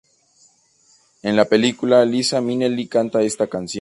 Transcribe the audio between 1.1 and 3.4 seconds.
En la película, Liza Minnelli canta